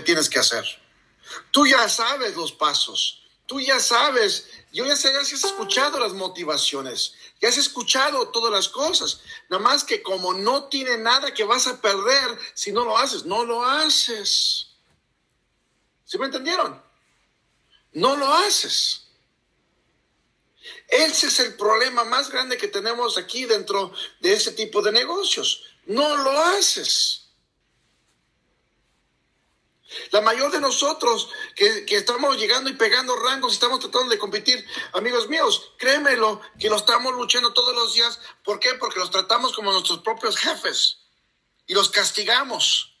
[0.00, 0.64] tienes que hacer.
[1.50, 3.22] Tú ya sabes los pasos.
[3.46, 8.50] Tú ya sabes, yo ya sé, ya has escuchado las motivaciones, ya has escuchado todas
[8.50, 9.20] las cosas.
[9.48, 13.24] Nada más que como no tiene nada que vas a perder si no lo haces,
[13.24, 14.70] no lo haces.
[16.04, 16.82] ¿Sí me entendieron?
[17.92, 19.04] No lo haces.
[20.88, 25.62] Ese es el problema más grande que tenemos aquí dentro de ese tipo de negocios.
[25.86, 27.25] No lo haces.
[30.16, 35.28] La mayor de nosotros que, estamos llegando y pegando rangos estamos tratando de competir, amigos
[35.28, 38.18] míos, créemelo, que lo estamos luchando todos los días.
[38.42, 38.72] ¿Por qué?
[38.80, 41.00] Porque los tratamos como nuestros propios jefes
[41.66, 42.95] y los castigamos.